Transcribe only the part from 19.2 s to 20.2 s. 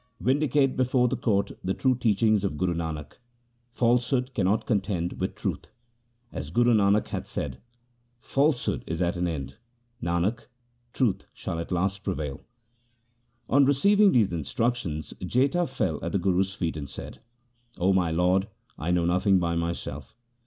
by myself.